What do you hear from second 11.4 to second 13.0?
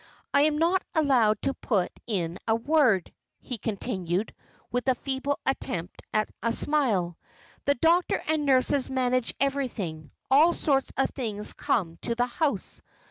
come to the house.